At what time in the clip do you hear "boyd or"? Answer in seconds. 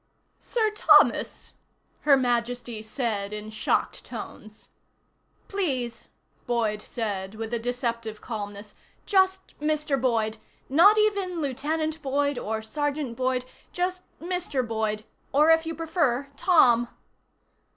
12.01-12.63, 14.67-15.51